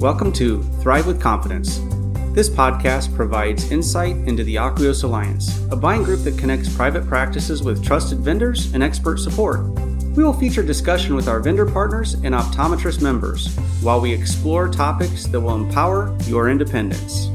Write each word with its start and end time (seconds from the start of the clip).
Welcome 0.00 0.32
to 0.32 0.62
Thrive 0.80 1.06
with 1.06 1.20
Confidence. 1.20 1.78
This 2.32 2.48
podcast 2.48 3.14
provides 3.14 3.70
insight 3.70 4.16
into 4.16 4.42
the 4.42 4.54
Acquios 4.54 5.04
Alliance, 5.04 5.62
a 5.70 5.76
buying 5.76 6.02
group 6.02 6.24
that 6.24 6.38
connects 6.38 6.74
private 6.74 7.06
practices 7.06 7.62
with 7.62 7.84
trusted 7.84 8.20
vendors 8.20 8.72
and 8.72 8.82
expert 8.82 9.18
support. 9.18 9.60
We 10.16 10.24
will 10.24 10.32
feature 10.32 10.62
discussion 10.62 11.14
with 11.14 11.28
our 11.28 11.38
vendor 11.38 11.66
partners 11.66 12.14
and 12.14 12.34
optometrist 12.34 13.02
members 13.02 13.54
while 13.82 14.00
we 14.00 14.10
explore 14.10 14.70
topics 14.70 15.26
that 15.26 15.38
will 15.38 15.54
empower 15.54 16.16
your 16.24 16.48
independence. 16.48 17.28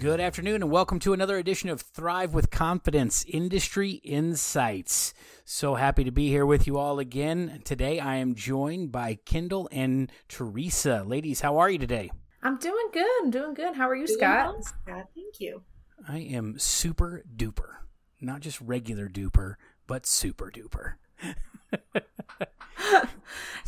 Good 0.00 0.18
afternoon, 0.18 0.62
and 0.62 0.70
welcome 0.70 0.98
to 1.00 1.12
another 1.12 1.36
edition 1.36 1.68
of 1.68 1.82
Thrive 1.82 2.32
with 2.32 2.50
Confidence 2.50 3.22
Industry 3.28 4.00
Insights. 4.02 5.12
So 5.44 5.74
happy 5.74 6.04
to 6.04 6.10
be 6.10 6.28
here 6.28 6.46
with 6.46 6.66
you 6.66 6.78
all 6.78 6.98
again. 6.98 7.60
Today 7.66 8.00
I 8.00 8.16
am 8.16 8.34
joined 8.34 8.92
by 8.92 9.18
Kendall 9.26 9.68
and 9.70 10.10
Teresa. 10.26 11.04
Ladies, 11.06 11.42
how 11.42 11.58
are 11.58 11.68
you 11.68 11.76
today? 11.76 12.10
I'm 12.42 12.56
doing 12.56 12.86
good. 12.94 13.10
I'm 13.20 13.30
doing 13.30 13.52
good. 13.52 13.74
How 13.76 13.90
are 13.90 13.94
you, 13.94 14.06
doing 14.06 14.18
Scott? 14.18 14.46
Well, 14.46 14.62
Scott, 14.62 15.08
thank 15.14 15.38
you. 15.38 15.64
I 16.08 16.20
am 16.20 16.58
super 16.58 17.22
duper. 17.36 17.74
Not 18.22 18.40
just 18.40 18.58
regular 18.62 19.06
duper, 19.06 19.56
but 19.86 20.06
super 20.06 20.50
duper. 20.50 20.94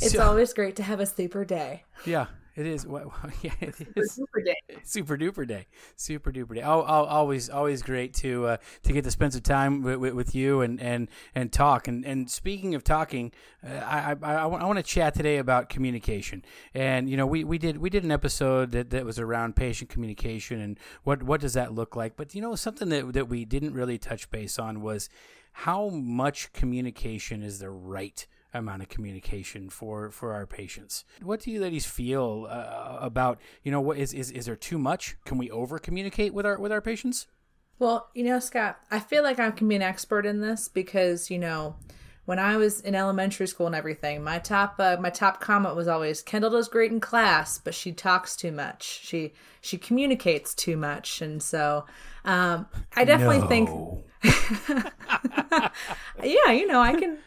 it's 0.00 0.12
so, 0.12 0.22
always 0.22 0.54
great 0.54 0.76
to 0.76 0.82
have 0.82 0.98
a 0.98 1.04
super 1.04 1.44
day. 1.44 1.84
Yeah, 2.06 2.28
it 2.54 2.66
is. 2.66 2.86
Well, 2.86 3.12
yeah, 3.42 3.52
it 3.60 3.74
is. 3.96 4.12
Super 4.12 4.42
day. 4.42 4.56
Super 4.84 5.16
duper 5.16 5.46
day. 5.46 5.66
Super 5.96 6.32
duper 6.32 6.54
day. 6.54 6.62
Oh, 6.62 6.80
oh, 6.80 7.04
always, 7.04 7.48
always 7.48 7.82
great 7.82 8.14
to 8.14 8.46
uh, 8.46 8.56
to 8.82 8.92
get 8.92 9.04
to 9.04 9.10
spend 9.10 9.32
some 9.32 9.42
time 9.42 9.82
with, 9.82 10.12
with, 10.12 10.34
you 10.34 10.60
and, 10.60 10.80
and, 10.80 11.08
and 11.34 11.52
talk. 11.52 11.88
And 11.88 12.04
and 12.04 12.30
speaking 12.30 12.74
of 12.74 12.84
talking, 12.84 13.32
uh, 13.66 13.74
I, 13.74 14.16
I, 14.22 14.34
I, 14.34 14.46
want 14.46 14.76
to 14.76 14.82
chat 14.82 15.14
today 15.14 15.38
about 15.38 15.68
communication. 15.68 16.44
And 16.74 17.08
you 17.08 17.16
know, 17.16 17.26
we, 17.26 17.44
we 17.44 17.58
did 17.58 17.78
we 17.78 17.90
did 17.90 18.04
an 18.04 18.10
episode 18.10 18.72
that, 18.72 18.90
that 18.90 19.04
was 19.04 19.18
around 19.18 19.56
patient 19.56 19.90
communication 19.90 20.60
and 20.60 20.78
what 21.04 21.22
what 21.22 21.40
does 21.40 21.54
that 21.54 21.74
look 21.74 21.96
like. 21.96 22.16
But 22.16 22.34
you 22.34 22.42
know, 22.42 22.54
something 22.54 22.88
that 22.90 23.12
that 23.12 23.28
we 23.28 23.44
didn't 23.44 23.74
really 23.74 23.98
touch 23.98 24.30
base 24.30 24.58
on 24.58 24.82
was 24.82 25.08
how 25.52 25.88
much 25.88 26.52
communication 26.52 27.42
is 27.42 27.58
the 27.58 27.70
right 27.70 28.26
amount 28.54 28.82
of 28.82 28.88
communication 28.88 29.68
for 29.70 30.10
for 30.10 30.32
our 30.32 30.46
patients. 30.46 31.04
What 31.22 31.40
do 31.40 31.50
you 31.50 31.60
ladies 31.60 31.86
feel 31.86 32.46
uh, 32.50 32.98
about 33.00 33.40
you 33.62 33.72
know 33.72 33.80
what 33.80 33.98
is 33.98 34.12
is 34.12 34.30
is 34.30 34.46
there 34.46 34.56
too 34.56 34.78
much? 34.78 35.16
Can 35.24 35.38
we 35.38 35.50
over 35.50 35.78
communicate 35.78 36.34
with 36.34 36.46
our 36.46 36.58
with 36.58 36.72
our 36.72 36.80
patients? 36.80 37.26
Well, 37.78 38.08
you 38.14 38.24
know, 38.24 38.38
Scott, 38.38 38.78
I 38.90 39.00
feel 39.00 39.22
like 39.22 39.38
I 39.40 39.50
can 39.50 39.66
be 39.68 39.74
an 39.74 39.82
expert 39.82 40.24
in 40.26 40.40
this 40.40 40.68
because 40.68 41.30
you 41.30 41.38
know 41.38 41.76
when 42.24 42.38
I 42.38 42.56
was 42.56 42.80
in 42.80 42.94
elementary 42.94 43.48
school 43.48 43.66
and 43.66 43.74
everything, 43.74 44.22
my 44.22 44.38
top 44.38 44.76
uh, 44.78 44.96
my 45.00 45.10
top 45.10 45.40
comment 45.40 45.74
was 45.74 45.88
always 45.88 46.22
Kendall 46.22 46.50
does 46.50 46.68
great 46.68 46.92
in 46.92 47.00
class, 47.00 47.58
but 47.58 47.74
she 47.74 47.92
talks 47.92 48.36
too 48.36 48.52
much. 48.52 49.00
She 49.02 49.32
she 49.60 49.78
communicates 49.78 50.54
too 50.54 50.76
much, 50.76 51.20
and 51.20 51.42
so 51.42 51.84
um, 52.24 52.66
I 52.94 53.04
definitely 53.04 53.38
no. 53.40 53.48
think. 53.48 53.70
yeah, 56.22 56.52
you 56.52 56.66
know, 56.66 56.80
I 56.80 56.94
can. 56.94 57.18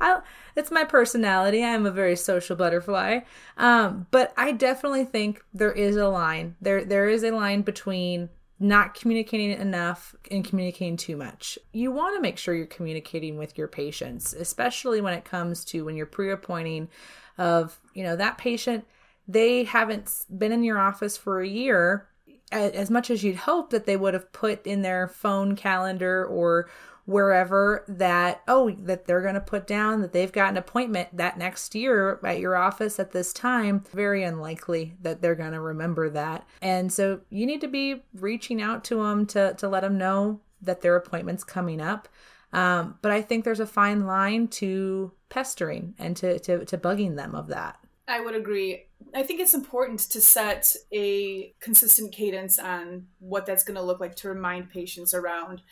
I 0.00 0.20
it's 0.54 0.70
my 0.70 0.84
personality. 0.84 1.62
I 1.62 1.68
am 1.68 1.86
a 1.86 1.90
very 1.90 2.16
social 2.16 2.56
butterfly. 2.56 3.20
Um, 3.56 4.06
but 4.10 4.32
I 4.36 4.52
definitely 4.52 5.04
think 5.04 5.42
there 5.52 5.72
is 5.72 5.96
a 5.96 6.08
line. 6.08 6.56
There 6.60 6.84
there 6.84 7.08
is 7.08 7.24
a 7.24 7.30
line 7.30 7.62
between 7.62 8.30
not 8.58 8.94
communicating 8.94 9.50
enough 9.50 10.14
and 10.30 10.44
communicating 10.44 10.96
too 10.96 11.16
much. 11.16 11.58
You 11.72 11.92
want 11.92 12.16
to 12.16 12.22
make 12.22 12.38
sure 12.38 12.54
you're 12.54 12.66
communicating 12.66 13.36
with 13.36 13.58
your 13.58 13.68
patients, 13.68 14.32
especially 14.32 15.02
when 15.02 15.12
it 15.12 15.26
comes 15.26 15.62
to 15.66 15.84
when 15.84 15.94
you're 15.94 16.06
pre-appointing 16.06 16.88
of, 17.36 17.78
you 17.92 18.02
know, 18.02 18.16
that 18.16 18.38
patient 18.38 18.86
they 19.28 19.64
haven't 19.64 20.24
been 20.36 20.52
in 20.52 20.62
your 20.62 20.78
office 20.78 21.16
for 21.16 21.40
a 21.40 21.48
year 21.48 22.06
as 22.52 22.90
much 22.90 23.10
as 23.10 23.24
you'd 23.24 23.36
hope 23.36 23.70
that 23.70 23.86
they 23.86 23.96
would 23.96 24.14
have 24.14 24.32
put 24.32 24.64
in 24.66 24.82
their 24.82 25.08
phone 25.08 25.56
calendar 25.56 26.24
or 26.24 26.68
wherever 27.06 27.84
that 27.86 28.42
oh 28.48 28.70
that 28.70 29.06
they're 29.06 29.22
going 29.22 29.34
to 29.34 29.40
put 29.40 29.66
down 29.66 30.02
that 30.02 30.12
they've 30.12 30.32
got 30.32 30.50
an 30.50 30.56
appointment 30.56 31.08
that 31.16 31.38
next 31.38 31.74
year 31.74 32.20
at 32.24 32.40
your 32.40 32.56
office 32.56 32.98
at 32.98 33.12
this 33.12 33.32
time 33.32 33.82
very 33.92 34.24
unlikely 34.24 34.94
that 35.00 35.22
they're 35.22 35.36
going 35.36 35.52
to 35.52 35.60
remember 35.60 36.10
that. 36.10 36.46
And 36.60 36.92
so 36.92 37.20
you 37.30 37.46
need 37.46 37.60
to 37.60 37.68
be 37.68 38.02
reaching 38.14 38.60
out 38.60 38.84
to 38.84 38.96
them 38.96 39.24
to 39.26 39.54
to 39.54 39.68
let 39.68 39.80
them 39.80 39.96
know 39.96 40.40
that 40.62 40.80
their 40.80 40.96
appointment's 40.96 41.44
coming 41.44 41.80
up. 41.80 42.08
Um, 42.52 42.98
but 43.02 43.12
i 43.12 43.22
think 43.22 43.44
there's 43.44 43.60
a 43.60 43.66
fine 43.66 44.06
line 44.06 44.48
to 44.48 45.12
pestering 45.28 45.94
and 45.98 46.16
to, 46.16 46.38
to 46.40 46.64
to 46.64 46.78
bugging 46.78 47.16
them 47.16 47.34
of 47.34 47.48
that. 47.48 47.78
I 48.08 48.20
would 48.20 48.36
agree. 48.36 48.86
I 49.14 49.22
think 49.24 49.40
it's 49.40 49.54
important 49.54 49.98
to 50.10 50.20
set 50.20 50.74
a 50.92 51.52
consistent 51.60 52.12
cadence 52.12 52.58
on 52.58 53.06
what 53.18 53.46
that's 53.46 53.64
going 53.64 53.74
to 53.76 53.82
look 53.82 54.00
like 54.00 54.14
to 54.16 54.28
remind 54.28 54.70
patients 54.70 55.12
around 55.12 55.62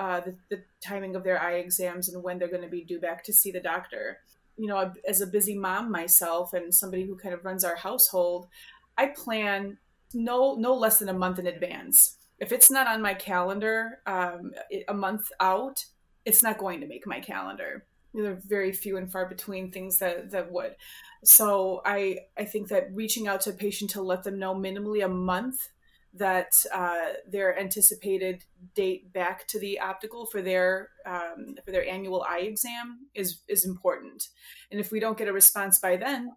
uh, 0.00 0.18
the, 0.20 0.34
the 0.48 0.62
timing 0.82 1.14
of 1.14 1.24
their 1.24 1.40
eye 1.40 1.56
exams 1.56 2.08
and 2.08 2.22
when 2.22 2.38
they're 2.38 2.48
going 2.48 2.62
to 2.62 2.68
be 2.68 2.82
due 2.82 2.98
back 2.98 3.22
to 3.22 3.34
see 3.34 3.52
the 3.52 3.60
doctor. 3.60 4.18
You 4.56 4.66
know, 4.66 4.92
as 5.06 5.20
a 5.20 5.26
busy 5.26 5.54
mom 5.54 5.92
myself 5.92 6.54
and 6.54 6.74
somebody 6.74 7.04
who 7.04 7.16
kind 7.16 7.34
of 7.34 7.44
runs 7.44 7.64
our 7.64 7.76
household, 7.76 8.48
I 8.96 9.08
plan 9.08 9.76
no 10.14 10.54
no 10.54 10.74
less 10.74 10.98
than 10.98 11.10
a 11.10 11.14
month 11.14 11.38
in 11.38 11.46
advance. 11.46 12.16
If 12.38 12.50
it's 12.50 12.70
not 12.70 12.86
on 12.86 13.02
my 13.02 13.12
calendar 13.12 13.98
um, 14.06 14.52
a 14.88 14.94
month 14.94 15.30
out, 15.38 15.84
it's 16.24 16.42
not 16.42 16.56
going 16.56 16.80
to 16.80 16.86
make 16.86 17.06
my 17.06 17.20
calendar. 17.20 17.84
There 18.14 18.32
are 18.32 18.40
very 18.46 18.72
few 18.72 18.96
and 18.96 19.12
far 19.12 19.26
between 19.26 19.70
things 19.70 19.98
that 19.98 20.30
that 20.30 20.50
would. 20.50 20.76
So 21.24 21.82
I 21.84 22.20
I 22.38 22.46
think 22.46 22.68
that 22.68 22.88
reaching 22.94 23.28
out 23.28 23.42
to 23.42 23.50
a 23.50 23.54
patient 23.54 23.90
to 23.90 24.02
let 24.02 24.24
them 24.24 24.38
know 24.38 24.54
minimally 24.54 25.04
a 25.04 25.08
month 25.08 25.68
that 26.14 26.52
uh, 26.72 27.12
their 27.28 27.58
anticipated 27.58 28.44
date 28.74 29.12
back 29.12 29.46
to 29.48 29.60
the 29.60 29.78
optical 29.78 30.26
for 30.26 30.42
their 30.42 30.88
um, 31.06 31.54
for 31.64 31.70
their 31.70 31.88
annual 31.88 32.22
eye 32.28 32.40
exam 32.40 33.06
is 33.14 33.40
is 33.48 33.64
important. 33.64 34.28
And 34.70 34.80
if 34.80 34.90
we 34.90 35.00
don't 35.00 35.18
get 35.18 35.28
a 35.28 35.32
response 35.32 35.78
by 35.78 35.96
then, 35.96 36.32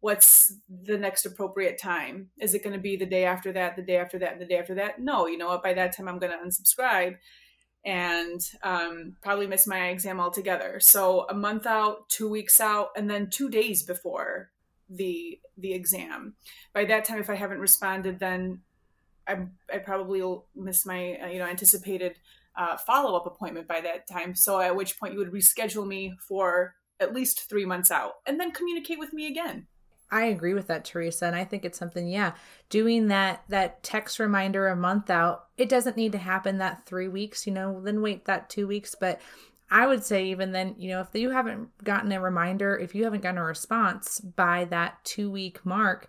what's 0.00 0.54
the 0.68 0.98
next 0.98 1.24
appropriate 1.24 1.80
time? 1.80 2.28
Is 2.38 2.52
it 2.52 2.62
going 2.62 2.74
to 2.74 2.82
be 2.82 2.96
the 2.96 3.06
day 3.06 3.24
after 3.24 3.52
that, 3.52 3.74
the 3.74 3.82
day 3.82 3.96
after 3.96 4.18
that, 4.18 4.32
and 4.32 4.40
the 4.40 4.46
day 4.46 4.58
after 4.58 4.74
that? 4.74 5.00
No, 5.00 5.26
you 5.26 5.38
know 5.38 5.48
what? 5.48 5.62
By 5.62 5.72
that 5.74 5.96
time, 5.96 6.08
I'm 6.08 6.18
going 6.18 6.32
to 6.32 6.44
unsubscribe 6.44 7.16
and 7.86 8.40
um, 8.62 9.16
probably 9.22 9.46
miss 9.46 9.66
my 9.66 9.88
exam 9.88 10.20
altogether. 10.20 10.78
So 10.80 11.26
a 11.28 11.34
month 11.34 11.66
out, 11.66 12.08
two 12.10 12.28
weeks 12.28 12.60
out, 12.60 12.88
and 12.96 13.08
then 13.08 13.30
two 13.30 13.48
days 13.48 13.82
before 13.82 14.50
the 14.90 15.40
the 15.56 15.72
exam. 15.72 16.34
By 16.74 16.84
that 16.84 17.04
time, 17.04 17.18
if 17.18 17.30
I 17.30 17.36
haven't 17.36 17.60
responded, 17.60 18.18
then 18.18 18.60
I, 19.26 19.46
I 19.72 19.78
probably 19.78 20.22
will 20.22 20.46
miss 20.54 20.84
my 20.86 21.18
uh, 21.22 21.28
you 21.28 21.38
know 21.38 21.46
anticipated 21.46 22.16
uh, 22.56 22.76
follow 22.76 23.16
up 23.16 23.26
appointment 23.26 23.66
by 23.66 23.80
that 23.80 24.06
time. 24.08 24.34
So 24.34 24.60
at 24.60 24.76
which 24.76 24.98
point 24.98 25.12
you 25.12 25.18
would 25.18 25.32
reschedule 25.32 25.86
me 25.86 26.16
for 26.28 26.74
at 27.00 27.14
least 27.14 27.48
three 27.48 27.64
months 27.64 27.90
out, 27.90 28.12
and 28.26 28.38
then 28.38 28.52
communicate 28.52 28.98
with 28.98 29.12
me 29.12 29.26
again. 29.26 29.66
I 30.10 30.26
agree 30.26 30.54
with 30.54 30.68
that, 30.68 30.84
Teresa, 30.84 31.26
and 31.26 31.34
I 31.34 31.44
think 31.44 31.64
it's 31.64 31.78
something. 31.78 32.06
Yeah, 32.06 32.34
doing 32.68 33.08
that 33.08 33.44
that 33.48 33.82
text 33.82 34.18
reminder 34.18 34.68
a 34.68 34.76
month 34.76 35.10
out. 35.10 35.46
It 35.56 35.68
doesn't 35.68 35.96
need 35.96 36.12
to 36.12 36.18
happen 36.18 36.58
that 36.58 36.86
three 36.86 37.08
weeks. 37.08 37.46
You 37.46 37.52
know, 37.52 37.80
then 37.82 38.00
wait 38.00 38.24
that 38.26 38.48
two 38.48 38.66
weeks, 38.66 38.94
but. 38.94 39.20
I 39.70 39.86
would 39.86 40.04
say 40.04 40.26
even 40.26 40.52
then, 40.52 40.74
you 40.78 40.90
know, 40.90 41.00
if 41.00 41.08
you 41.14 41.30
haven't 41.30 41.70
gotten 41.82 42.12
a 42.12 42.20
reminder, 42.20 42.76
if 42.76 42.94
you 42.94 43.04
haven't 43.04 43.22
gotten 43.22 43.38
a 43.38 43.44
response 43.44 44.20
by 44.20 44.66
that 44.66 45.02
two 45.04 45.30
week 45.30 45.64
mark, 45.64 46.06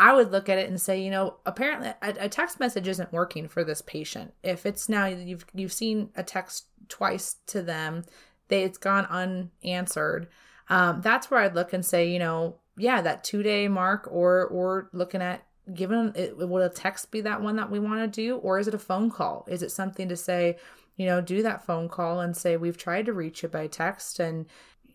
I 0.00 0.14
would 0.14 0.32
look 0.32 0.48
at 0.48 0.56
it 0.56 0.70
and 0.70 0.80
say, 0.80 0.98
you 1.02 1.10
know, 1.10 1.36
apparently 1.44 1.88
a, 2.00 2.24
a, 2.24 2.28
text 2.30 2.58
message 2.58 2.88
isn't 2.88 3.12
working 3.12 3.48
for 3.48 3.64
this 3.64 3.82
patient. 3.82 4.32
If 4.42 4.64
it's 4.64 4.88
now 4.88 5.04
you've 5.04 5.44
you've 5.52 5.74
seen 5.74 6.08
a 6.16 6.22
text 6.22 6.68
twice 6.88 7.36
to 7.48 7.60
them, 7.60 8.04
they 8.48 8.62
it's 8.62 8.78
gone 8.78 9.04
unanswered. 9.10 10.28
Um, 10.70 11.02
that's 11.02 11.30
where 11.30 11.40
I'd 11.40 11.54
look 11.54 11.74
and 11.74 11.84
say, 11.84 12.08
you 12.08 12.18
know, 12.18 12.56
yeah, 12.78 13.02
that 13.02 13.24
two 13.24 13.42
day 13.42 13.68
mark, 13.68 14.08
or 14.10 14.46
or 14.46 14.88
looking 14.94 15.20
at 15.20 15.44
given 15.74 16.12
it 16.16 16.36
would 16.38 16.62
a 16.62 16.70
text 16.70 17.10
be 17.10 17.20
that 17.20 17.42
one 17.42 17.56
that 17.56 17.70
we 17.70 17.78
want 17.78 18.00
to 18.00 18.22
do, 18.22 18.38
or 18.38 18.58
is 18.58 18.68
it 18.68 18.74
a 18.74 18.78
phone 18.78 19.10
call? 19.10 19.46
Is 19.50 19.62
it 19.62 19.70
something 19.70 20.08
to 20.08 20.16
say, 20.16 20.56
you 20.96 21.04
know, 21.04 21.20
do 21.20 21.42
that 21.42 21.66
phone 21.66 21.90
call 21.90 22.20
and 22.20 22.34
say 22.34 22.56
we've 22.56 22.78
tried 22.78 23.04
to 23.04 23.12
reach 23.12 23.42
you 23.42 23.50
by 23.50 23.66
text 23.66 24.18
and 24.18 24.46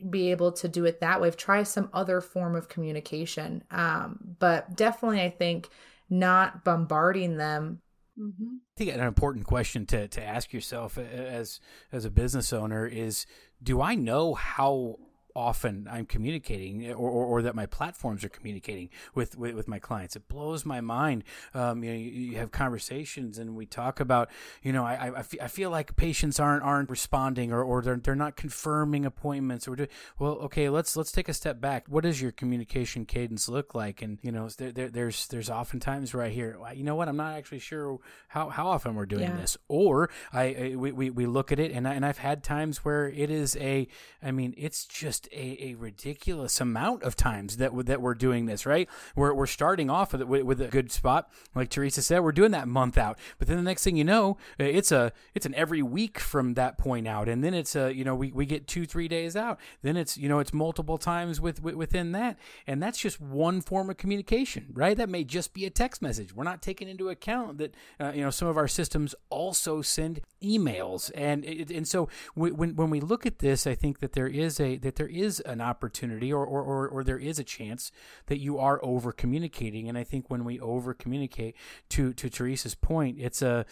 be 0.10 0.31
able 0.31 0.52
to 0.54 0.68
do 0.68 0.86
it 0.86 1.00
that 1.02 1.22
way. 1.22 1.31
Try 1.31 1.63
some 1.63 1.90
other 1.94 2.22
form 2.22 2.56
of 2.56 2.69
communication. 2.69 3.63
Um, 3.72 4.36
but 4.40 4.75
definitely, 4.75 5.22
I 5.22 5.30
think 5.30 5.69
not 6.10 6.63
bombarding 6.63 7.38
them. 7.38 7.81
Mm-hmm. 8.19 8.46
I 8.46 8.78
think 8.78 8.94
an 8.94 9.00
important 9.02 9.46
question 9.46 9.86
to, 9.88 10.07
to 10.07 10.24
ask 10.24 10.54
yourself 10.54 10.98
as 10.98 11.60
as 11.92 12.06
a 12.06 12.10
business 12.10 12.54
owner 12.54 12.86
is: 12.86 13.25
Do 13.62 13.81
I 13.81 13.96
know 13.96 14.34
how 14.34 15.00
often 15.36 15.88
I'm 15.92 16.06
communicating 16.06 16.90
or, 16.92 16.96
or, 16.96 17.26
or, 17.26 17.42
that 17.42 17.56
my 17.56 17.66
platforms 17.66 18.24
are 18.24 18.30
communicating 18.30 18.90
with, 19.14 19.38
with, 19.38 19.54
with 19.54 19.68
my 19.68 19.80
clients. 19.80 20.16
It 20.16 20.28
blows 20.30 20.66
my 20.66 20.80
mind. 20.80 21.24
Um, 21.54 21.84
you, 21.84 21.92
know, 21.92 21.98
you, 21.98 22.10
you, 22.10 22.38
have 22.38 22.52
conversations 22.52 23.38
and 23.38 23.56
we 23.56 23.66
talk 23.66 24.00
about, 24.00 24.30
you 24.64 24.72
know, 24.72 24.86
I, 24.86 25.12
I, 25.18 25.24
I 25.42 25.48
feel 25.48 25.70
like 25.70 25.96
patients 25.98 26.40
aren't, 26.40 26.64
aren't 26.64 26.90
responding 26.90 27.52
or, 27.52 27.62
or 27.62 27.82
they're, 27.82 27.98
they're 27.98 28.16
not 28.16 28.38
confirming 28.38 29.06
appointments 29.06 29.68
or, 29.68 29.76
do, 29.76 29.88
well, 30.18 30.34
okay, 30.34 30.70
let's, 30.70 30.96
let's 30.96 31.12
take 31.12 31.28
a 31.28 31.34
step 31.34 31.60
back. 31.60 31.86
What 31.90 32.04
does 32.04 32.22
your 32.22 32.32
communication 32.32 33.06
cadence 33.06 33.50
look 33.50 33.76
like? 33.76 34.02
And, 34.02 34.20
you 34.22 34.32
know, 34.32 34.48
there, 34.58 34.72
there, 34.72 34.90
there's, 34.90 35.28
there's 35.28 35.50
often 35.50 35.82
times 35.82 36.14
where 36.14 36.24
I 36.24 36.30
hear, 36.30 36.58
you 36.74 36.84
know 36.84 36.96
what, 36.96 37.10
I'm 37.10 37.18
not 37.18 37.34
actually 37.36 37.60
sure 37.60 38.00
how, 38.30 38.50
how 38.50 38.68
often 38.68 38.96
we're 38.96 39.06
doing 39.06 39.24
yeah. 39.24 39.36
this. 39.36 39.58
Or 39.68 40.10
I, 40.32 40.44
I 40.44 40.76
we, 40.76 40.92
we, 40.94 41.10
we 41.10 41.26
look 41.26 41.52
at 41.52 41.60
it 41.60 41.72
and, 41.72 41.88
I, 41.88 41.94
and 41.94 42.06
I've 42.06 42.20
had 42.20 42.44
times 42.44 42.86
where 42.86 43.10
it 43.10 43.30
is 43.30 43.58
a, 43.58 43.88
I 44.24 44.32
mean, 44.32 44.54
it's 44.58 44.86
just 45.25 45.33
a, 45.33 45.72
a 45.72 45.75
ridiculous 45.75 46.62
amount 46.62 47.04
of 47.04 47.16
times 47.16 47.57
that 47.57 47.72
that 47.86 48.01
we're 48.01 48.16
doing 48.16 48.45
this. 48.45 48.66
Right, 48.66 48.89
we're 49.16 49.33
we're 49.33 49.45
starting 49.45 49.89
off 49.89 50.13
with, 50.13 50.24
with, 50.24 50.44
with 50.44 50.62
a 50.62 50.68
good 50.68 50.92
spot, 50.92 51.30
like 51.54 51.69
Teresa 51.69 52.01
said. 52.01 52.19
We're 52.19 52.31
doing 52.31 52.51
that 52.51 52.68
month 52.68 52.98
out, 52.98 53.18
but 53.38 53.48
then 53.48 53.57
the 53.57 53.63
next 53.63 53.83
thing 53.83 53.98
you 53.98 54.04
know, 54.04 54.38
it's 54.57 54.92
a 54.92 55.12
it's 55.33 55.45
an 55.45 55.56
every 55.56 55.81
week 55.81 56.19
from 56.19 56.54
that 56.56 56.77
point 56.77 57.07
out, 57.07 57.27
and 57.27 57.44
then 57.44 57.54
it's 57.54 57.75
a 57.75 57.94
you 57.94 58.04
know 58.04 58.16
we, 58.16 58.31
we 58.31 58.45
get 58.45 58.68
two 58.68 58.86
three 58.86 59.07
days 59.07 59.36
out. 59.36 59.60
Then 59.81 59.98
it's 59.98 60.18
you 60.18 60.30
know 60.30 60.39
it's 60.39 60.54
multiple 60.54 60.98
times 60.98 61.42
with, 61.42 61.62
with 61.62 61.75
within 61.75 62.12
that, 62.13 62.38
and 62.68 62.81
that's 62.81 63.00
just 63.00 63.19
one 63.19 63.62
form 63.62 63.89
of 63.89 63.98
communication, 63.98 64.68
right? 64.74 64.98
That 64.98 65.10
may 65.10 65.24
just 65.24 65.54
be 65.54 65.66
a 65.66 65.69
text 65.69 66.01
message. 66.01 66.33
We're 66.33 66.44
not 66.44 66.62
taking 66.62 66.88
into 66.88 67.10
account 67.10 67.57
that 67.57 67.75
uh, 68.00 68.12
you 68.13 68.22
know 68.22 68.30
some 68.30 68.48
of 68.48 68.57
our 68.57 68.68
systems 68.68 69.16
also 69.30 69.81
send 69.81 70.22
emails, 70.44 71.12
and 71.16 71.44
and 71.45 71.88
so 71.88 72.10
when 72.36 72.75
when 72.75 72.89
we 72.89 73.00
look 73.00 73.25
at 73.25 73.39
this, 73.39 73.68
I 73.68 73.75
think 73.75 74.00
that 74.00 74.13
there 74.13 74.27
is 74.27 74.60
a 74.60 74.77
that 74.77 74.95
there 74.95 75.07
is 75.16 75.40
an 75.42 75.62
opportunity 75.62 76.32
or 76.32 76.46
or, 76.46 76.62
or, 76.62 76.88
or 76.88 77.04
there 77.04 77.18
is 77.18 77.40
a 77.40 77.44
chance 77.44 77.92
that 78.28 78.40
you 78.40 78.60
are 78.60 78.80
over 78.84 79.12
communicating. 79.12 79.88
And 79.90 79.98
I 79.98 80.04
think 80.04 80.30
when 80.30 80.44
we 80.44 80.60
over 80.60 80.94
communicate, 80.94 81.56
to 81.90 82.14
to 82.14 82.30
Teresa's 82.30 82.76
point, 82.76 83.18
it's 83.20 83.42
a 83.42 83.66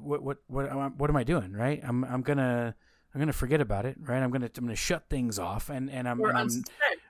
what 0.00 0.22
what 0.22 0.38
what 0.48 0.96
what 0.96 1.10
am 1.10 1.16
I 1.16 1.24
doing? 1.24 1.52
Right? 1.52 1.80
I'm 1.82 2.04
I'm 2.04 2.22
gonna 2.22 2.74
I'm 3.14 3.20
gonna 3.20 3.32
forget 3.32 3.60
about 3.60 3.86
it, 3.86 3.96
right? 4.00 4.22
I'm 4.22 4.30
gonna 4.30 4.50
I'm 4.56 4.64
gonna 4.64 4.76
shut 4.76 5.08
things 5.08 5.38
off, 5.38 5.70
and 5.70 5.90
and 5.90 6.08
I'm, 6.08 6.20
and 6.20 6.38
I'm 6.38 6.48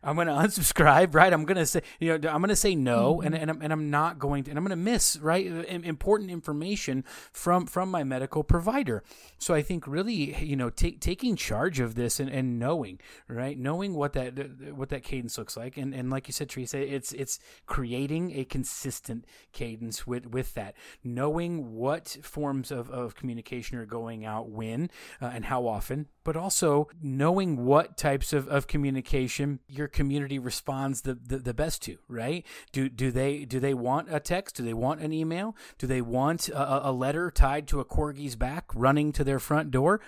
I'm 0.02 0.14
going 0.14 0.26
to 0.28 0.32
unsubscribe, 0.32 1.14
right? 1.14 1.32
I'm 1.32 1.44
going 1.44 1.56
to 1.56 1.66
say, 1.66 1.82
you 2.00 2.18
know, 2.18 2.28
I'm 2.28 2.40
going 2.40 2.48
to 2.48 2.56
say 2.56 2.74
no, 2.74 3.16
mm-hmm. 3.16 3.26
and 3.26 3.34
and 3.34 3.50
I'm, 3.50 3.62
and 3.62 3.72
I'm 3.72 3.90
not 3.90 4.18
going 4.18 4.44
to, 4.44 4.50
and 4.50 4.58
I'm 4.58 4.64
going 4.64 4.70
to 4.70 4.76
miss, 4.76 5.16
right, 5.20 5.46
important 5.46 6.30
information 6.30 7.04
from 7.32 7.66
from 7.66 7.90
my 7.90 8.04
medical 8.04 8.42
provider. 8.42 9.02
So 9.38 9.54
I 9.54 9.62
think 9.62 9.86
really, 9.86 10.36
you 10.44 10.56
know, 10.56 10.70
take, 10.70 11.00
taking 11.00 11.36
charge 11.36 11.80
of 11.80 11.94
this 11.94 12.20
and, 12.20 12.30
and 12.30 12.58
knowing, 12.58 13.00
right, 13.28 13.58
knowing 13.58 13.94
what 13.94 14.12
that 14.14 14.74
what 14.74 14.88
that 14.90 15.02
cadence 15.02 15.38
looks 15.38 15.56
like, 15.56 15.76
and 15.76 15.94
and 15.94 16.10
like 16.10 16.28
you 16.28 16.32
said, 16.32 16.48
Teresa, 16.48 16.78
it's 16.78 17.12
it's 17.12 17.38
creating 17.66 18.38
a 18.38 18.44
consistent 18.44 19.24
cadence 19.52 20.06
with 20.06 20.26
with 20.26 20.54
that, 20.54 20.74
knowing 21.02 21.74
what 21.74 22.16
forms 22.22 22.70
of, 22.70 22.90
of 22.90 23.14
communication 23.14 23.78
are 23.78 23.86
going 23.86 24.24
out 24.24 24.48
when 24.48 24.90
uh, 25.20 25.26
and 25.26 25.46
how 25.46 25.66
often, 25.66 26.06
but 26.24 26.36
also 26.36 26.88
knowing 27.02 27.64
what 27.64 27.96
types 27.96 28.32
of, 28.32 28.48
of 28.48 28.66
communication 28.66 29.60
your 29.88 29.92
community 29.92 30.38
responds 30.38 31.02
the, 31.02 31.14
the, 31.14 31.38
the, 31.38 31.54
best 31.54 31.82
to, 31.82 31.98
right? 32.08 32.44
Do 32.72 32.88
do 32.88 33.10
they 33.10 33.44
do 33.44 33.58
they 33.58 33.74
want 33.74 34.08
a 34.10 34.20
text? 34.20 34.56
Do 34.56 34.62
they 34.62 34.74
want 34.74 35.00
an 35.00 35.12
email? 35.12 35.56
Do 35.78 35.86
they 35.86 36.02
want 36.02 36.48
a, 36.50 36.88
a 36.88 36.92
letter 36.92 37.30
tied 37.30 37.66
to 37.68 37.80
a 37.80 37.84
corgi's 37.84 38.36
back 38.36 38.66
running 38.74 39.12
to 39.12 39.24
their 39.24 39.38
front 39.38 39.70
door? 39.70 40.00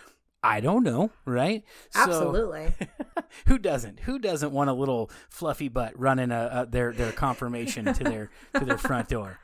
I 0.43 0.61
don't 0.61 0.85
know, 0.85 1.11
right? 1.25 1.65
Absolutely. 1.95 2.75
So, 2.79 2.87
who 3.47 3.59
doesn't? 3.59 4.01
Who 4.01 4.19
doesn't 4.19 4.53
want 4.53 4.71
a 4.71 4.73
little 4.73 5.11
fluffy 5.29 5.69
butt 5.69 5.99
running 5.99 6.31
a, 6.31 6.51
a 6.53 6.67
their 6.67 6.93
their 6.93 7.13
confirmation 7.13 7.93
to 7.93 8.05
their 8.05 8.31
to 8.55 8.65
their 8.65 8.79
front 8.79 9.09
door? 9.09 9.39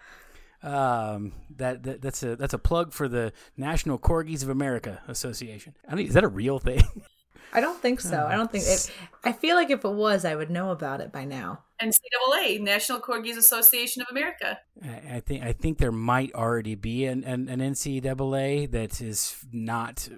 Um, 0.62 1.32
that, 1.56 1.82
that, 1.84 2.02
that's 2.02 2.22
a 2.22 2.36
that's 2.36 2.54
a 2.54 2.58
plug 2.58 2.92
for 2.92 3.08
the 3.08 3.32
National 3.56 3.98
Corgis 3.98 4.42
of 4.42 4.48
America 4.48 5.02
Association. 5.06 5.74
I 5.88 5.94
mean, 5.94 6.06
is 6.06 6.14
that 6.14 6.24
a 6.24 6.28
real 6.28 6.58
thing? 6.58 6.82
I 7.52 7.60
don't 7.60 7.80
think 7.80 8.00
so. 8.00 8.26
I 8.26 8.36
don't 8.36 8.50
think 8.50 8.64
it. 8.66 8.90
I 9.24 9.32
feel 9.32 9.56
like 9.56 9.70
if 9.70 9.84
it 9.84 9.92
was, 9.92 10.24
I 10.24 10.34
would 10.34 10.50
know 10.50 10.70
about 10.70 11.00
it 11.00 11.12
by 11.12 11.24
now. 11.24 11.62
NCAA, 11.80 12.60
National 12.60 13.00
Corgis 13.00 13.36
Association 13.36 14.02
of 14.02 14.08
America. 14.10 14.58
I, 14.82 15.16
I 15.16 15.20
think 15.20 15.44
I 15.44 15.52
think 15.52 15.78
there 15.78 15.92
might 15.92 16.34
already 16.34 16.74
be 16.74 17.06
an, 17.06 17.24
an, 17.24 17.48
an 17.48 17.60
NCAA 17.60 18.70
that 18.70 19.00
is 19.00 19.36
not 19.52 20.08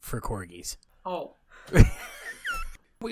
for 0.00 0.20
corgis. 0.20 0.76
Oh. 1.04 1.34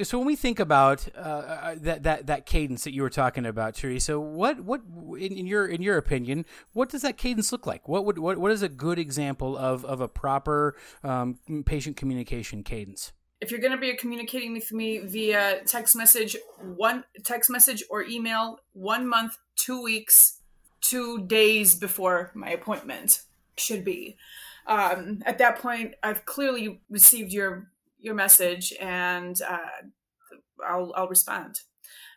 So 0.04 0.16
when 0.16 0.26
we 0.26 0.36
think 0.36 0.58
about 0.58 1.06
uh, 1.14 1.18
uh, 1.18 1.74
that 1.80 2.04
that 2.04 2.26
that 2.26 2.46
cadence 2.46 2.84
that 2.84 2.94
you 2.94 3.02
were 3.02 3.10
talking 3.10 3.44
about, 3.44 3.74
Teresa, 3.74 4.18
what 4.18 4.60
what 4.60 4.80
in, 5.18 5.36
in, 5.36 5.46
your 5.46 5.66
in 5.66 5.82
your 5.82 5.98
opinion, 5.98 6.46
what 6.72 6.88
does 6.88 7.02
that 7.02 7.18
cadence 7.18 7.52
look 7.52 7.66
like? 7.66 7.88
What 7.88 8.06
would 8.06 8.18
what 8.18 8.38
what 8.38 8.50
is 8.52 8.62
a 8.62 8.70
good 8.70 8.98
example 8.98 9.54
of 9.54 9.84
of 9.84 10.00
a 10.00 10.08
proper 10.08 10.76
um, 11.04 11.38
patient 11.66 11.98
communication 11.98 12.62
cadence? 12.62 13.12
If 13.42 13.50
you're 13.50 13.60
going 13.60 13.72
to 13.72 13.76
be 13.76 13.92
communicating 13.96 14.52
with 14.52 14.70
me 14.70 14.98
via 14.98 15.64
text 15.66 15.96
message, 15.96 16.36
one 16.76 17.02
text 17.24 17.50
message 17.50 17.82
or 17.90 18.04
email, 18.04 18.60
one 18.72 19.04
month, 19.04 19.36
two 19.56 19.82
weeks, 19.82 20.38
two 20.80 21.26
days 21.26 21.74
before 21.74 22.30
my 22.34 22.50
appointment 22.50 23.22
should 23.58 23.84
be. 23.84 24.16
Um, 24.68 25.24
at 25.26 25.38
that 25.38 25.58
point, 25.58 25.96
I've 26.04 26.24
clearly 26.24 26.82
received 26.88 27.32
your 27.32 27.68
your 27.98 28.14
message 28.14 28.72
and 28.80 29.36
uh, 29.42 29.88
I'll 30.64 30.92
I'll 30.94 31.08
respond. 31.08 31.62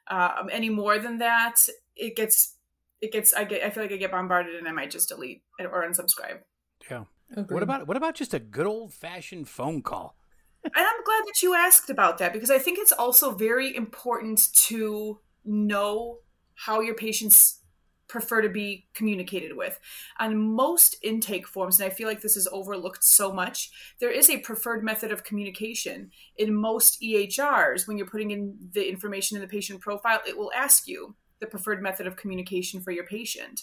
Um, 0.08 0.50
any 0.52 0.70
more 0.70 1.00
than 1.00 1.18
that, 1.18 1.56
it 1.96 2.16
gets 2.16 2.56
it 3.02 3.12
gets 3.12 3.34
I 3.34 3.46
get 3.46 3.64
I 3.64 3.72
feel 3.72 3.82
like 3.82 3.92
I 3.92 3.98
get 3.98 4.12
bombarded 4.12 4.54
and 4.54 4.68
I 4.68 4.72
might 4.74 4.92
just 4.92 5.10
delete 5.10 5.42
or 5.60 5.90
unsubscribe. 5.90 6.42
Yeah. 6.88 7.06
Agreed. 7.32 7.52
What 7.52 7.64
about 7.64 7.88
what 7.88 7.98
about 7.98 8.14
just 8.14 8.36
a 8.36 8.40
good 8.40 8.68
old 8.68 8.94
fashioned 8.94 9.50
phone 9.50 9.82
call? 9.82 10.16
And 10.66 10.86
I'm 10.86 11.04
glad 11.04 11.24
that 11.26 11.42
you 11.42 11.54
asked 11.54 11.90
about 11.90 12.18
that 12.18 12.34
because 12.34 12.52
I 12.52 12.60
think 12.60 12.80
it's 12.80 12.92
also 12.92 13.32
very 13.32 13.76
important 13.76 14.54
to 14.68 15.20
know 15.44 16.20
how 16.56 16.80
your 16.80 16.96
patients 16.96 17.62
prefer 18.08 18.42
to 18.42 18.50
be 18.50 18.88
communicated 18.94 19.56
with. 19.56 19.80
On 20.20 20.38
most 20.38 20.96
intake 21.02 21.48
forms, 21.48 21.80
and 21.80 21.92
I 21.92 21.94
feel 21.94 22.08
like 22.08 22.22
this 22.22 22.38
is 22.38 22.48
overlooked 22.52 23.04
so 23.04 23.32
much, 23.32 23.72
there 24.00 24.12
is 24.12 24.30
a 24.30 24.40
preferred 24.40 24.84
method 24.84 25.12
of 25.12 25.24
communication. 25.24 26.12
In 26.38 26.56
most 26.56 27.02
EHRs, 27.02 27.88
when 27.88 27.98
you're 27.98 28.08
putting 28.08 28.32
in 28.32 28.56
the 28.74 28.88
information 28.88 29.38
in 29.38 29.42
the 29.42 29.48
patient 29.48 29.82
profile, 29.82 30.20
it 30.28 30.38
will 30.38 30.52
ask 30.56 30.88
you 30.88 31.16
the 31.40 31.48
preferred 31.48 31.82
method 31.82 32.08
of 32.08 32.16
communication 32.16 32.82
for 32.82 32.92
your 32.92 33.06
patient. 33.06 33.62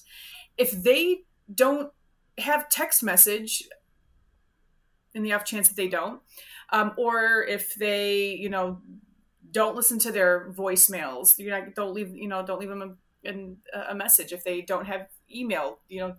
If 0.58 0.72
they 0.72 1.20
don't 1.54 1.90
have 2.38 2.68
text 2.68 3.02
message, 3.02 3.62
in 5.14 5.22
the 5.22 5.32
off 5.32 5.44
chance 5.44 5.68
that 5.68 5.76
they 5.76 5.88
don't, 5.88 6.20
um, 6.72 6.92
or 6.96 7.44
if 7.44 7.74
they, 7.74 8.34
you 8.34 8.48
know, 8.48 8.80
don't 9.50 9.76
listen 9.76 9.98
to 9.98 10.12
their 10.12 10.52
voicemails, 10.56 11.38
you 11.38 11.50
know, 11.50 11.66
don't 11.74 11.92
leave, 11.92 12.14
you 12.14 12.28
know, 12.28 12.44
don't 12.44 12.58
leave 12.58 12.70
them 12.70 12.96
and 13.24 13.56
a 13.88 13.94
message. 13.94 14.32
If 14.32 14.42
they 14.42 14.62
don't 14.62 14.86
have 14.86 15.06
email 15.34 15.78
you 15.88 16.00
know 16.00 16.14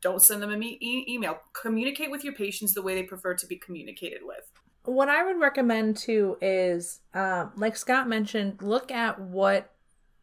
don't 0.00 0.20
send 0.20 0.42
them 0.42 0.50
an 0.50 0.62
e- 0.62 1.06
email. 1.08 1.38
Communicate 1.52 2.10
with 2.10 2.24
your 2.24 2.32
patients 2.32 2.74
the 2.74 2.82
way 2.82 2.96
they 2.96 3.04
prefer 3.04 3.34
to 3.34 3.46
be 3.46 3.56
communicated 3.56 4.20
with. 4.24 4.50
What 4.84 5.08
i 5.08 5.24
would 5.24 5.38
recommend 5.38 5.96
too 5.96 6.36
is 6.40 7.00
um, 7.14 7.52
like 7.56 7.76
scott 7.76 8.08
mentioned 8.08 8.60
look 8.62 8.90
at 8.90 9.20
what 9.20 9.70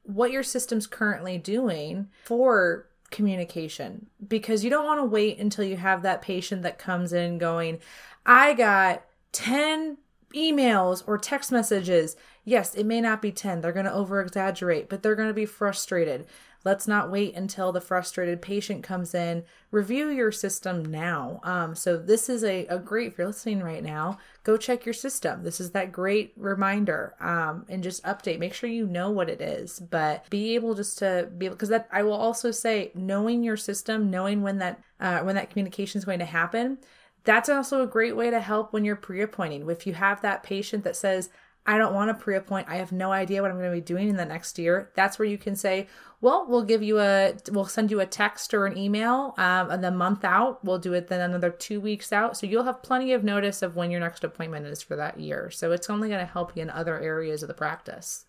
what 0.04 0.32
your 0.32 0.44
system's 0.44 0.86
currently 0.86 1.38
doing 1.38 2.10
for 2.26 2.89
communication 3.12 4.08
because 4.28 4.64
you 4.64 4.70
don't 4.70 4.86
want 4.86 5.00
to 5.00 5.06
wait 5.06 5.40
until 5.40 5.66
you 5.66 5.78
have 5.78 6.02
that 6.02 6.22
patient 6.22 6.62
that 6.62 6.78
comes 6.78 7.12
in 7.12 7.38
going 7.38 7.80
i 8.26 8.54
got 8.54 9.04
10 9.32 9.98
emails 10.36 11.04
or 11.08 11.18
text 11.18 11.52
messages 11.52 12.16
Yes, 12.50 12.74
it 12.74 12.88
may 12.88 13.00
not 13.00 13.22
be 13.22 13.32
10. 13.32 13.62
They're 13.62 13.72
going 13.72 13.86
to 13.86 13.94
over 13.94 14.20
exaggerate, 14.20 14.90
but 14.90 15.04
they're 15.04 15.14
going 15.14 15.28
to 15.28 15.36
be 15.36 15.46
frustrated. 15.46 16.26
Let's 16.66 16.88
not 16.88 17.10
wait 17.10 17.36
until 17.36 17.72
the 17.72 17.80
frustrated 17.80 18.42
patient 18.42 18.84
comes 18.84 19.16
in. 19.16 19.44
Review 19.72 20.10
your 20.10 20.32
system 20.32 20.84
now. 20.84 21.40
Um, 21.44 21.74
so, 21.76 21.98
this 21.98 22.28
is 22.30 22.44
a, 22.44 22.66
a 22.68 22.78
great, 22.78 23.14
if 23.14 23.18
you're 23.18 23.28
listening 23.28 23.62
right 23.62 23.84
now, 23.84 24.18
go 24.44 24.58
check 24.58 24.86
your 24.86 24.94
system. 24.94 25.44
This 25.44 25.62
is 25.62 25.72
that 25.72 25.92
great 25.92 26.34
reminder 26.36 27.16
um, 27.20 27.66
and 27.70 27.82
just 27.82 28.04
update. 28.04 28.40
Make 28.40 28.54
sure 28.54 28.70
you 28.70 28.86
know 28.86 29.10
what 29.10 29.30
it 29.30 29.42
is, 29.42 29.80
but 29.80 30.30
be 30.30 30.56
able 30.56 30.76
just 30.76 30.98
to 31.00 31.30
be 31.38 31.48
because 31.48 31.70
that 31.70 31.88
I 31.92 32.04
will 32.04 32.14
also 32.14 32.52
say, 32.52 32.92
knowing 32.94 33.44
your 33.44 33.58
system, 33.58 34.12
knowing 34.12 34.42
when 34.42 34.58
that, 34.58 34.82
uh, 35.00 35.20
when 35.20 35.36
that 35.36 35.50
communication 35.50 36.00
is 36.00 36.06
going 36.06 36.20
to 36.20 36.26
happen, 36.26 36.80
that's 37.24 37.50
also 37.50 37.84
a 37.84 37.88
great 37.88 38.16
way 38.16 38.30
to 38.30 38.40
help 38.40 38.74
when 38.74 38.84
you're 38.84 38.96
pre 38.96 39.22
appointing. 39.22 39.70
If 39.70 39.86
you 39.88 39.94
have 39.94 40.22
that 40.22 40.44
patient 40.44 40.84
that 40.84 40.96
says, 40.96 41.30
I 41.66 41.78
don't 41.78 41.94
want 41.94 42.10
to 42.10 42.24
pre 42.24 42.36
appoint. 42.36 42.68
I 42.70 42.78
have 42.78 42.92
no 42.92 43.12
idea 43.12 43.42
what 43.42 43.52
I'm 43.52 43.58
going 43.58 43.70
to 43.70 43.76
be 43.76 43.82
doing 43.82 44.10
in 44.10 44.16
the 44.16 44.26
next 44.26 44.58
year. 44.58 44.92
That's 44.96 45.20
where 45.20 45.28
you 45.28 45.38
can 45.38 45.56
say, 45.56 45.88
well, 46.22 46.46
we'll 46.48 46.64
give 46.64 46.82
you 46.82 47.00
a, 47.00 47.36
we'll 47.52 47.66
send 47.66 47.92
you 47.92 48.00
a 48.00 48.06
text 48.06 48.54
or 48.54 48.66
an 48.66 48.78
email 48.78 49.34
um, 49.38 49.70
and 49.70 49.84
the 49.84 49.92
month 49.92 50.26
out. 50.26 50.64
We'll 50.66 50.80
do 50.80 50.94
it 50.94 51.08
then 51.08 51.22
another 51.22 51.50
two 51.50 51.80
weeks 51.80 52.12
out. 52.12 52.38
So 52.38 52.48
you'll 52.48 52.64
have 52.64 52.84
plenty 52.84 53.14
of 53.14 53.24
notice 53.24 53.62
of 53.62 53.76
when 53.76 53.92
your 53.92 54.00
next 54.00 54.24
appointment 54.24 54.66
is 54.66 54.82
for 54.82 54.96
that 54.96 55.20
year. 55.20 55.50
So 55.52 55.72
it's 55.72 55.90
only 55.90 56.10
going 56.10 56.26
to 56.26 56.32
help 56.32 56.56
you 56.56 56.62
in 56.62 56.70
other 56.70 57.00
areas 57.00 57.44
of 57.44 57.48
the 57.48 57.54
practice. 57.54 58.26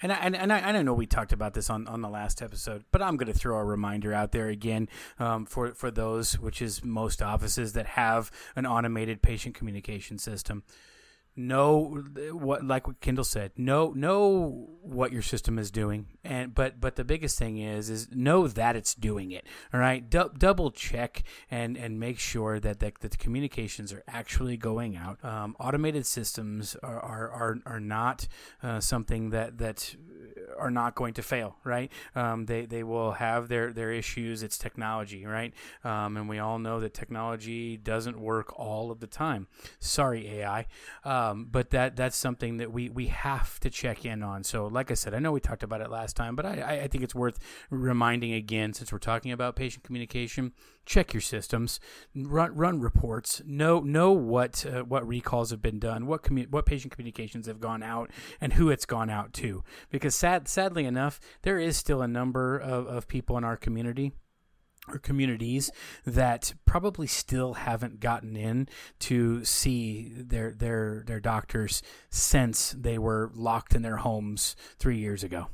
And 0.00 0.10
I, 0.10 0.16
and, 0.16 0.34
and 0.34 0.52
I, 0.52 0.58
and 0.58 0.76
I 0.76 0.82
know 0.82 0.94
we 0.94 1.06
talked 1.06 1.32
about 1.32 1.54
this 1.54 1.70
on, 1.70 1.86
on 1.86 2.00
the 2.00 2.08
last 2.08 2.42
episode, 2.42 2.84
but 2.90 3.00
I'm 3.00 3.16
going 3.16 3.32
to 3.32 3.38
throw 3.38 3.56
a 3.56 3.64
reminder 3.64 4.12
out 4.12 4.32
there 4.32 4.48
again 4.48 4.88
um, 5.20 5.46
for, 5.46 5.74
for 5.74 5.92
those, 5.92 6.40
which 6.40 6.60
is 6.60 6.84
most 6.84 7.22
offices 7.22 7.74
that 7.74 7.86
have 7.86 8.32
an 8.56 8.66
automated 8.66 9.22
patient 9.22 9.54
communication 9.54 10.18
system 10.18 10.64
know 11.34 12.04
what 12.32 12.64
like 12.64 12.86
what 12.86 13.00
Kendall 13.00 13.24
said 13.24 13.52
know 13.56 13.92
know 13.92 14.68
what 14.82 15.12
your 15.12 15.22
system 15.22 15.58
is 15.58 15.70
doing. 15.70 16.06
And 16.24 16.54
but 16.54 16.80
but 16.80 16.96
the 16.96 17.04
biggest 17.04 17.38
thing 17.38 17.58
is 17.58 17.88
is 17.88 18.08
know 18.10 18.48
that 18.48 18.76
it's 18.76 18.94
doing 18.94 19.30
it. 19.30 19.46
All 19.72 19.80
right? 19.80 20.08
Double 20.08 20.70
check 20.70 21.22
and 21.50 21.76
and 21.76 21.98
make 21.98 22.18
sure 22.18 22.60
that 22.60 22.80
the, 22.80 22.92
that 23.00 23.10
the 23.12 23.16
communications 23.16 23.92
are 23.92 24.02
actually 24.08 24.56
going 24.56 24.96
out. 24.96 25.24
Um, 25.24 25.56
automated 25.58 26.06
systems 26.06 26.76
are 26.82 27.00
are, 27.00 27.30
are, 27.30 27.58
are 27.66 27.80
not 27.80 28.28
uh, 28.62 28.80
something 28.80 29.30
that 29.30 29.58
that 29.58 29.94
are 30.62 30.70
not 30.70 30.94
going 30.94 31.14
to 31.14 31.22
fail 31.22 31.56
right 31.64 31.90
um, 32.14 32.46
they 32.46 32.64
they 32.66 32.82
will 32.82 33.12
have 33.12 33.48
their 33.48 33.72
their 33.72 33.92
issues 33.92 34.42
it's 34.42 34.58
technology 34.58 35.26
right 35.26 35.52
um, 35.84 36.16
and 36.16 36.28
we 36.28 36.38
all 36.38 36.58
know 36.58 36.80
that 36.80 36.94
technology 36.94 37.76
doesn't 37.76 38.20
work 38.20 38.58
all 38.58 38.90
of 38.90 39.00
the 39.00 39.06
time 39.06 39.46
sorry 39.78 40.28
AI 40.28 40.66
um, 41.04 41.48
but 41.50 41.70
that 41.70 41.96
that's 41.96 42.16
something 42.16 42.58
that 42.58 42.72
we, 42.72 42.88
we 42.88 43.06
have 43.08 43.58
to 43.60 43.70
check 43.70 44.04
in 44.04 44.22
on. 44.22 44.44
So, 44.44 44.66
like 44.66 44.90
I 44.90 44.94
said, 44.94 45.14
I 45.14 45.18
know 45.18 45.32
we 45.32 45.40
talked 45.40 45.62
about 45.62 45.80
it 45.80 45.90
last 45.90 46.16
time, 46.16 46.36
but 46.36 46.46
I, 46.46 46.82
I 46.82 46.88
think 46.88 47.04
it's 47.04 47.14
worth 47.14 47.38
reminding 47.70 48.32
again 48.32 48.72
since 48.72 48.92
we're 48.92 48.98
talking 48.98 49.32
about 49.32 49.56
patient 49.56 49.84
communication. 49.84 50.52
Check 50.84 51.14
your 51.14 51.20
systems, 51.20 51.78
run 52.14 52.54
run 52.54 52.80
reports, 52.80 53.40
know 53.46 53.80
know 53.80 54.12
what 54.12 54.66
uh, 54.66 54.82
what 54.82 55.06
recalls 55.06 55.50
have 55.50 55.62
been 55.62 55.78
done, 55.78 56.06
what 56.06 56.22
commu- 56.22 56.50
what 56.50 56.66
patient 56.66 56.92
communications 56.92 57.46
have 57.46 57.60
gone 57.60 57.82
out, 57.82 58.10
and 58.40 58.54
who 58.54 58.68
it's 58.70 58.86
gone 58.86 59.10
out 59.10 59.32
to. 59.34 59.62
Because 59.90 60.14
sad 60.14 60.48
sadly 60.48 60.84
enough, 60.84 61.20
there 61.42 61.58
is 61.58 61.76
still 61.76 62.02
a 62.02 62.08
number 62.08 62.58
of, 62.58 62.86
of 62.86 63.08
people 63.08 63.38
in 63.38 63.44
our 63.44 63.56
community 63.56 64.12
or 64.88 64.98
communities 64.98 65.70
that 66.04 66.54
probably 66.64 67.06
still 67.06 67.54
haven't 67.54 68.00
gotten 68.00 68.36
in 68.36 68.68
to 68.98 69.44
see 69.44 70.12
their 70.16 70.52
their 70.52 71.04
their 71.06 71.20
doctors 71.20 71.82
since 72.10 72.72
they 72.72 72.98
were 72.98 73.30
locked 73.34 73.74
in 73.74 73.82
their 73.82 73.98
homes 73.98 74.56
three 74.78 74.98
years 74.98 75.22
ago. 75.22 75.46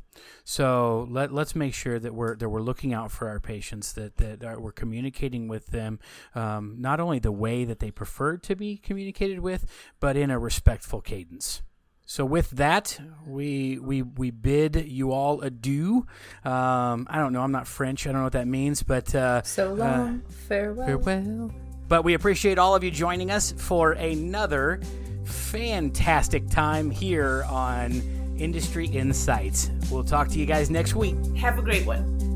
So 0.45 1.07
let 1.11 1.33
let's 1.33 1.55
make 1.55 1.75
sure 1.75 1.99
that 1.99 2.15
we're 2.15 2.37
that 2.37 2.49
we're 2.49 2.63
looking 2.63 2.95
out 2.95 3.13
for 3.13 3.29
our 3.29 3.39
patients, 3.39 3.93
that 3.93 4.17
that 4.17 4.43
are, 4.43 4.59
we're 4.59 4.73
communicating 4.73 5.47
with 5.47 5.67
them, 5.67 5.99
um, 6.35 6.77
not 6.79 6.99
only 6.99 7.19
the 7.19 7.33
way 7.33 7.65
that 7.65 7.81
they 7.81 7.91
prefer 7.91 8.39
to 8.39 8.57
be 8.57 8.79
communicated 8.79 9.41
with, 9.41 9.67
but 10.01 10.17
in 10.17 10.31
a 10.31 10.39
respectful 10.39 11.01
cadence. 11.01 11.63
So 12.11 12.25
with 12.25 12.49
that, 12.53 12.99
we 13.27 13.79
we 13.79 14.00
we 14.00 14.31
bid 14.31 14.87
you 14.88 15.12
all 15.12 15.43
adieu. 15.43 16.07
Um, 16.43 17.07
I 17.11 17.19
don't 17.19 17.35
know. 17.35 17.43
I'm 17.43 17.53
not 17.53 17.67
French. 17.67 18.07
I 18.07 18.12
don't 18.12 18.21
know 18.21 18.25
what 18.25 18.33
that 18.33 18.47
means, 18.49 18.83
but 18.83 19.15
uh, 19.15 19.43
so 19.43 19.75
long, 19.75 20.23
uh, 20.27 20.33
farewell. 20.49 20.87
Farewell. 20.87 21.50
But 21.87 22.05
we 22.05 22.15
appreciate 22.15 22.59
all 22.59 22.75
of 22.75 22.83
you 22.83 22.91
joining 22.91 23.31
us 23.31 23.53
for 23.53 23.93
another 23.93 24.81
fantastic 25.25 26.49
time 26.49 26.91
here 26.91 27.45
on 27.45 28.00
Industry 28.38 28.87
Insights. 28.87 29.71
We'll 29.91 30.03
talk 30.03 30.29
to 30.29 30.38
you 30.38 30.47
guys 30.47 30.71
next 30.71 30.95
week. 30.95 31.15
Have 31.37 31.59
a 31.59 31.62
great 31.62 31.85
one. 31.85 32.28